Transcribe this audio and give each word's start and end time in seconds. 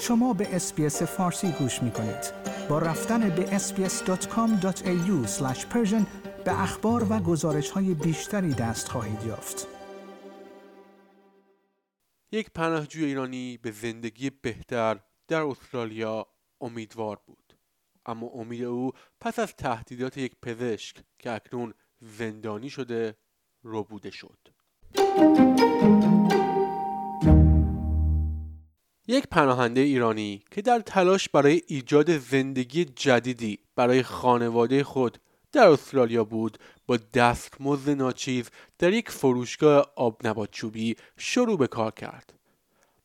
شما 0.00 0.32
به 0.32 0.56
اسپیس 0.56 1.02
فارسی 1.02 1.52
گوش 1.52 1.82
می 1.82 1.90
کنید. 1.90 2.32
با 2.68 2.78
رفتن 2.78 3.30
به 3.30 3.58
sbs.com.au 3.58 5.26
به 6.44 6.62
اخبار 6.62 7.06
و 7.12 7.20
گزارش 7.20 7.70
های 7.70 7.94
بیشتری 7.94 8.54
دست 8.54 8.88
خواهید 8.88 9.24
یافت. 9.26 9.68
یک 12.32 12.50
پناهجوی 12.50 13.04
ایرانی 13.04 13.58
به 13.62 13.70
زندگی 13.70 14.30
بهتر 14.30 15.00
در 15.28 15.40
استرالیا 15.40 16.26
امیدوار 16.60 17.20
بود. 17.26 17.56
اما 18.06 18.26
امید 18.26 18.62
او 18.62 18.92
پس 19.20 19.38
از 19.38 19.54
تهدیدات 19.54 20.16
یک 20.16 20.32
پزشک 20.42 20.96
که 21.18 21.30
اکنون 21.30 21.74
زندانی 22.00 22.70
شده 22.70 23.16
ربوده 23.64 24.10
شد. 24.10 24.38
یک 29.06 29.26
پناهنده 29.26 29.80
ایرانی 29.80 30.42
که 30.50 30.62
در 30.62 30.80
تلاش 30.80 31.28
برای 31.28 31.62
ایجاد 31.66 32.18
زندگی 32.18 32.84
جدیدی 32.84 33.58
برای 33.76 34.02
خانواده 34.02 34.84
خود 34.84 35.18
در 35.52 35.68
استرالیا 35.68 36.24
بود 36.24 36.58
با 36.86 36.96
دستمزد 37.14 37.90
ناچیز 37.90 38.50
در 38.78 38.92
یک 38.92 39.10
فروشگاه 39.10 39.92
آب 39.96 40.46
چوبی 40.50 40.96
شروع 41.16 41.58
به 41.58 41.66
کار 41.66 41.90
کرد. 41.90 42.32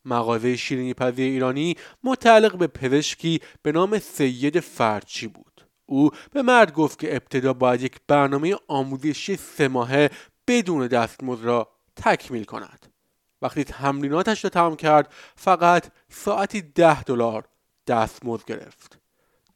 مغازه 0.06 0.56
شیرینی 0.56 0.94
پذیر 0.94 1.26
ایرانی 1.26 1.76
متعلق 2.04 2.58
به 2.58 2.68
پزشکی 2.68 3.40
به 3.62 3.72
نام 3.72 4.00
سید 4.00 4.60
فرچی 4.60 5.28
بود. 5.28 5.66
او 5.86 6.10
به 6.32 6.42
مرد 6.42 6.74
گفت 6.74 7.00
که 7.00 7.16
ابتدا 7.16 7.54
باید 7.54 7.82
یک 7.82 7.96
برنامه 8.08 8.56
آموزشی 8.68 9.36
سه 9.36 9.68
ماهه 9.68 10.10
بدون 10.48 10.88
دستمزد 10.88 11.44
را 11.46 11.68
تکمیل 11.96 12.44
کند. 12.44 12.89
وقتی 13.42 13.64
تمریناتش 13.64 14.44
را 14.44 14.50
تمام 14.50 14.76
کرد 14.76 15.14
فقط 15.36 15.92
ساعتی 16.10 16.62
ده 16.62 17.04
دلار 17.04 17.46
دستمزد 17.88 18.46
گرفت. 18.46 19.00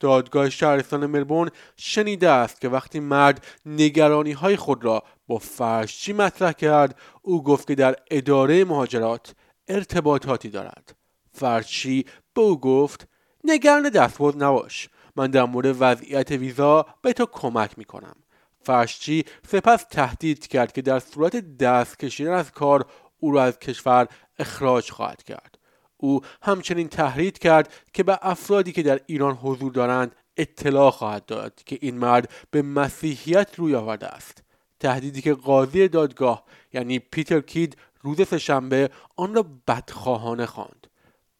دادگاه 0.00 0.50
شهرستان 0.50 1.06
ملبورن 1.06 1.50
شنیده 1.76 2.30
است 2.30 2.60
که 2.60 2.68
وقتی 2.68 3.00
مرد 3.00 3.46
نگرانی 3.66 4.32
های 4.32 4.56
خود 4.56 4.84
را 4.84 5.02
با 5.26 5.38
فرشچی 5.38 6.12
مطرح 6.12 6.52
کرد 6.52 6.98
او 7.22 7.42
گفت 7.42 7.66
که 7.66 7.74
در 7.74 7.96
اداره 8.10 8.64
مهاجرات 8.64 9.34
ارتباطاتی 9.68 10.48
دارد. 10.48 10.94
فرشچی 11.32 12.04
به 12.34 12.40
او 12.40 12.60
گفت 12.60 13.08
نگران 13.44 13.88
دستمزد 13.88 14.42
نباش 14.42 14.88
من 15.16 15.30
در 15.30 15.44
مورد 15.44 15.76
وضعیت 15.80 16.30
ویزا 16.30 16.86
به 17.02 17.12
تو 17.12 17.26
کمک 17.26 17.78
می 17.78 17.84
کنم 17.84 18.16
فرشچی 18.60 19.24
سپس 19.48 19.84
تهدید 19.90 20.46
کرد 20.46 20.72
که 20.72 20.82
در 20.82 20.98
صورت 20.98 21.56
دست 21.56 21.98
کشیدن 21.98 22.32
از 22.32 22.50
کار 22.50 22.86
او 23.24 23.32
را 23.32 23.42
از 23.42 23.58
کشور 23.58 24.08
اخراج 24.38 24.90
خواهد 24.90 25.22
کرد. 25.22 25.58
او 25.96 26.20
همچنین 26.42 26.88
تهدید 26.88 27.38
کرد 27.38 27.72
که 27.92 28.02
به 28.02 28.18
افرادی 28.22 28.72
که 28.72 28.82
در 28.82 29.00
ایران 29.06 29.34
حضور 29.34 29.72
دارند 29.72 30.16
اطلاع 30.36 30.90
خواهد 30.90 31.26
داد 31.26 31.60
که 31.66 31.78
این 31.80 31.98
مرد 31.98 32.30
به 32.50 32.62
مسیحیت 32.62 33.54
روی 33.56 33.74
آورده 33.74 34.06
است. 34.06 34.42
تهدیدی 34.80 35.20
که 35.20 35.34
قاضی 35.34 35.88
دادگاه 35.88 36.44
یعنی 36.72 36.98
پیتر 36.98 37.40
کید 37.40 37.76
روز 38.02 38.28
سهشنبه 38.28 38.90
آن 39.16 39.34
را 39.34 39.46
بدخواهانه 39.68 40.46
خواند. 40.46 40.86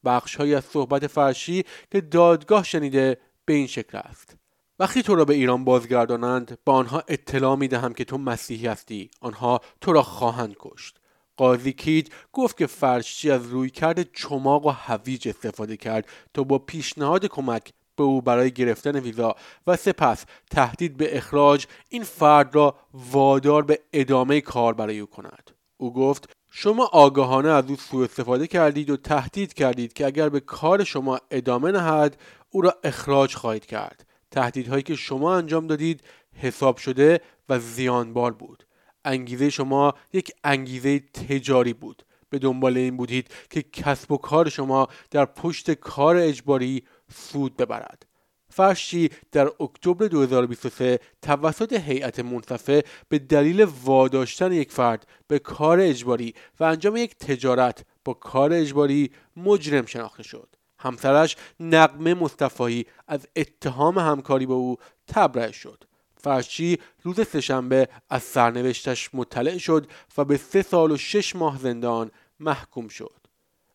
بخشهایی 0.05 0.55
از 0.55 0.65
صحبت 0.65 1.07
فرشی 1.07 1.65
که 1.91 2.01
دادگاه 2.01 2.65
شنیده 2.65 3.21
به 3.45 3.53
این 3.53 3.67
شکل 3.67 3.99
است. 3.99 4.37
وقتی 4.79 5.03
تو 5.03 5.15
را 5.15 5.25
به 5.25 5.35
ایران 5.35 5.65
بازگردانند 5.65 6.59
با 6.65 6.73
آنها 6.73 7.03
اطلاع 7.09 7.57
می 7.57 7.69
دهم 7.69 7.95
که 7.95 8.05
تو 8.05 8.19
مسیحی 8.19 8.67
هستی. 8.67 9.11
آنها 9.21 9.61
تو 9.81 9.93
را 9.93 10.03
خواهند 10.03 10.57
کشت. 10.59 11.01
قاضی 11.37 11.73
کید 11.73 12.13
گفت 12.33 12.57
که 12.57 12.67
فرشچی 12.67 13.31
از 13.31 13.47
رویکرد 13.47 14.13
چماق 14.13 14.67
و 14.67 14.71
هویج 14.71 15.29
استفاده 15.29 15.77
کرد 15.77 16.09
تا 16.35 16.45
با 16.45 16.59
پیشنهاد 16.59 17.27
کمک 17.27 17.73
به 17.97 18.03
او 18.03 18.23
برای 18.23 18.51
گرفتن 18.51 19.01
ویزا 19.01 19.35
و 19.67 19.77
سپس 19.77 20.25
تهدید 20.51 20.97
به 20.97 21.17
اخراج 21.17 21.67
این 21.89 22.03
فرد 22.03 22.55
را 22.55 22.75
وادار 22.95 23.63
به 23.63 23.81
ادامه 23.93 24.41
کار 24.41 24.75
برای 24.75 24.99
او 24.99 25.07
کند. 25.07 25.51
او 25.77 25.93
گفت 25.93 26.31
شما 26.51 26.85
آگاهانه 26.93 27.49
از 27.49 27.65
او 27.69 27.77
سوء 27.77 28.05
استفاده 28.05 28.47
کردید 28.47 28.91
و 28.91 28.97
تهدید 28.97 29.55
کردید 29.55 29.93
که 29.93 30.07
اگر 30.07 30.29
به 30.29 30.41
کار 30.41 30.85
شما 30.85 31.21
ادامه 31.31 31.73
نهد 31.73 32.17
او 32.51 32.61
را 32.61 32.75
اخراج 32.85 33.35
خواهید 33.35 33.67
کرد. 33.67 34.07
تهدیدهایی 34.31 34.83
که 34.83 34.95
شما 34.95 35.37
انجام 35.37 35.67
دادید 35.67 36.01
حساب 36.33 36.77
شده 36.77 37.21
و 37.49 37.59
زیانبار 37.59 38.33
بود. 38.33 38.67
انگیزه 39.05 39.51
شما 39.51 39.95
یک 40.13 40.33
انگیزه 40.45 40.99
تجاری 40.99 41.73
بود. 41.73 42.03
به 42.31 42.39
دنبال 42.39 42.77
این 42.77 42.97
بودید 42.97 43.31
که 43.51 43.63
کسب 43.63 44.13
و 44.13 44.17
کار 44.17 44.49
شما 44.49 44.89
در 45.11 45.25
پشت 45.25 45.71
کار 45.71 46.17
اجباری 46.17 46.85
سود 47.13 47.57
ببرد. 47.57 48.07
فرشی 48.49 49.11
در 49.33 49.51
اکتبر 49.61 50.07
2023 50.07 51.01
توسط 51.23 51.73
هیئت 51.73 52.21
منصفه 52.21 52.85
به 53.09 53.19
دلیل 53.19 53.67
واداشتن 53.85 54.53
یک 54.53 54.73
فرد 54.73 55.07
به 55.27 55.39
کار 55.39 55.81
اجباری 55.81 56.35
و 56.61 56.65
انجام 56.65 56.97
یک 56.97 57.17
تجارت 57.17 57.85
با 58.05 58.15
کار 58.15 58.53
اجباری 58.53 59.11
مجرم 59.37 59.87
شناخته 59.87 60.23
شد. 60.23 60.49
همسرش 60.79 61.37
نقمه 61.61 62.15
مصطفایی 62.15 62.87
از 63.09 63.29
اتهام 63.37 63.99
همکاری 63.99 64.47
با 64.47 64.55
او 64.55 64.77
تبرئه 65.09 65.53
شد. 65.53 65.85
فرشی 66.25 66.79
روز 67.03 67.29
سهشنبه 67.29 67.89
از 68.11 68.23
سرنوشتش 68.23 69.11
مطلع 69.15 69.59
شد 69.59 69.87
و 70.19 70.25
به 70.25 70.37
سه 70.37 70.63
سال 70.63 70.91
و 70.91 70.97
شش 70.97 71.37
ماه 71.37 71.59
زندان 71.59 72.11
محکوم 72.41 72.89
شد. 72.89 73.21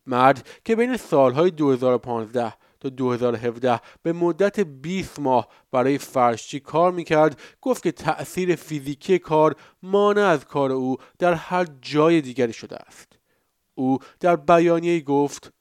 مرد 0.06 0.48
که 0.64 0.76
بین 0.76 0.96
سالهای 0.96 1.50
2015 1.50 2.54
تا 2.80 2.88
2017 2.88 3.80
به 4.02 4.12
مدت 4.12 4.60
20 4.60 5.18
ماه 5.18 5.48
برای 5.70 5.98
فرشچی 5.98 6.60
کار 6.60 6.92
می‌کرد 6.92 7.40
گفت 7.60 7.82
که 7.82 7.92
تأثیر 7.92 8.56
فیزیکی 8.56 9.18
کار 9.18 9.56
مانع 9.82 10.22
از 10.22 10.44
کار 10.44 10.72
او 10.72 10.96
در 11.18 11.34
هر 11.34 11.66
جای 11.82 12.20
دیگری 12.20 12.52
شده 12.52 12.76
است. 12.76 13.18
او 13.74 13.98
در 14.20 14.36
بیانیه 14.36 15.00
گفت 15.00 15.52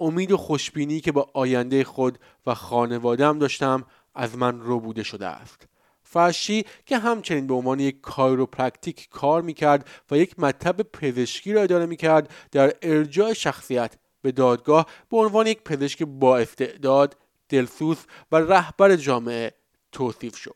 امید 0.00 0.32
و 0.32 0.36
خوشبینی 0.36 1.00
که 1.00 1.12
با 1.12 1.30
آینده 1.34 1.84
خود 1.84 2.18
و 2.46 2.54
خانوادم 2.54 3.38
داشتم 3.38 3.84
از 4.14 4.38
من 4.38 4.58
ربوده 4.58 5.02
شده 5.02 5.26
است. 5.26 5.66
فرشی 6.10 6.64
که 6.86 6.98
همچنین 6.98 7.46
به 7.46 7.54
عنوان 7.54 7.80
یک 7.80 8.00
chiropractic 8.00 9.08
کار 9.10 9.42
می‌کرد 9.42 9.88
و 10.10 10.18
یک 10.18 10.38
مطب 10.38 10.82
پزشکی 10.82 11.52
را 11.52 11.62
اداره 11.62 11.86
می‌کرد 11.86 12.30
در 12.52 12.72
ارجاع 12.82 13.32
شخصیت 13.32 13.94
به 14.22 14.32
دادگاه 14.32 14.86
به 15.10 15.16
عنوان 15.16 15.46
یک 15.46 15.62
پزشک 15.62 16.02
با 16.02 16.38
استعداد 16.38 17.16
دلسوز 17.48 17.96
و 18.32 18.36
رهبر 18.36 18.96
جامعه 18.96 19.52
توصیف 19.92 20.36
شد. 20.36 20.54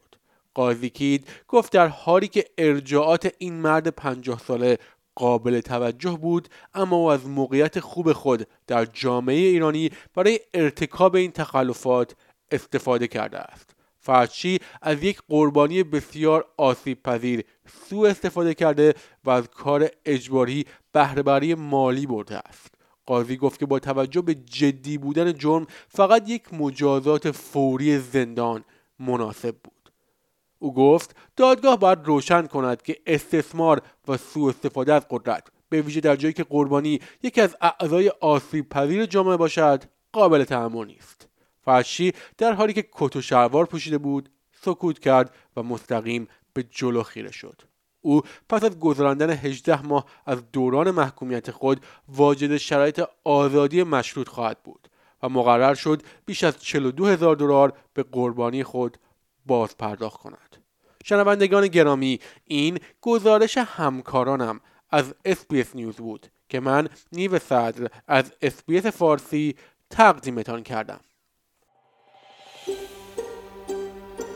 قاضی 0.55 0.91
کید 0.91 1.29
گفت 1.49 1.73
در 1.73 1.89
حالی 1.89 2.29
که 2.29 2.45
ارجاعات 2.59 3.35
این 3.39 3.55
مرد 3.55 3.89
پنجاه 3.89 4.39
ساله 4.39 4.79
قابل 5.15 5.61
توجه 5.61 6.19
بود 6.19 6.49
اما 6.75 6.97
او 6.97 7.11
از 7.11 7.27
موقعیت 7.27 7.81
خوب 7.81 8.13
خود 8.13 8.47
در 8.67 8.85
جامعه 8.85 9.37
ایرانی 9.37 9.91
برای 10.15 10.41
ارتکاب 10.55 11.17
این 11.17 11.33
تخلفات 11.33 12.17
استفاده 12.51 13.09
کرده 13.09 13.39
است. 13.39 13.72
فرچی 14.03 14.59
از 14.83 15.03
یک 15.03 15.23
قربانی 15.29 15.83
بسیار 15.83 16.45
آسیب 16.57 17.03
پذیر 17.03 17.45
سوء 17.89 18.11
استفاده 18.11 18.55
کرده 18.55 18.95
و 19.25 19.31
از 19.31 19.49
کار 19.49 19.89
اجباری 20.05 20.65
بهرهبری 20.93 21.55
مالی 21.55 22.07
برده 22.07 22.37
است. 22.37 22.75
قاضی 23.07 23.37
گفت 23.37 23.61
که 23.61 23.67
با 23.67 23.79
توجه 23.79 24.23
به 24.23 24.35
جدی 24.35 24.99
بودن 24.99 25.33
جرم 25.33 25.67
فقط 25.89 26.29
یک 26.29 26.55
مجازات 26.55 27.31
فوری 27.31 27.99
زندان 27.99 28.65
مناسب 28.99 29.57
بود. 29.65 29.93
او 30.59 30.75
گفت 30.75 31.17
دادگاه 31.37 31.79
باید 31.79 31.99
روشن 32.05 32.47
کند 32.47 32.83
که 32.83 32.97
استثمار 33.07 33.83
و 34.09 34.17
سوء 34.17 34.49
استفاده 34.51 34.95
از 34.95 35.07
قدرت 35.11 35.49
به 35.69 35.83
ویژه 35.83 36.01
در 36.01 36.17
جایی 36.17 36.35
که 36.35 36.45
قربانی 36.45 37.01
یکی 37.23 37.41
از 37.41 37.57
اعضای 37.61 38.09
آسیب 38.21 38.69
پذیر 38.69 39.07
جامعه 39.07 39.37
باشد 39.37 39.85
قابل 40.13 40.45
تحمل 40.45 40.87
نیست. 40.87 41.32
فرشی 41.65 42.13
در 42.39 42.53
حالی 42.53 42.73
که 42.73 42.89
کت 42.93 43.17
و 43.17 43.21
شلوار 43.21 43.67
پوشیده 43.67 43.99
بود 43.99 44.29
سکوت 44.53 44.99
کرد 44.99 45.35
و 45.57 45.63
مستقیم 45.63 46.29
به 46.53 46.63
جلو 46.63 47.03
خیره 47.03 47.31
شد 47.31 47.63
او 48.01 48.23
پس 48.49 48.65
از 48.65 48.79
گذراندن 48.79 49.31
18 49.31 49.83
ماه 49.83 50.07
از 50.27 50.51
دوران 50.53 50.91
محکومیت 50.91 51.51
خود 51.51 51.81
واجد 52.09 52.57
شرایط 52.57 53.03
آزادی 53.25 53.83
مشروط 53.83 54.29
خواهد 54.29 54.63
بود 54.63 54.89
و 55.23 55.29
مقرر 55.29 55.75
شد 55.75 56.03
بیش 56.27 56.45
از 56.45 56.59
42 56.63 57.07
هزار 57.07 57.37
دلار 57.37 57.73
به 57.95 58.03
قربانی 58.03 58.65
خود 58.65 58.99
باز 59.47 59.77
پرداخت 59.77 60.21
کند. 60.21 60.57
شنوندگان 61.05 61.67
گرامی 61.67 62.21
این 62.45 62.79
گزارش 63.01 63.59
همکارانم 63.59 64.61
از 64.91 65.15
SBS 65.25 65.77
News 65.77 65.97
بود 65.97 66.27
که 66.49 66.61
من 66.61 66.89
نیو 67.13 67.39
صدر 67.39 67.91
از 68.07 68.33
SBS 68.43 68.87
فارسی 68.87 69.57
تقدیمتان 69.91 70.63
کردم. 70.63 71.01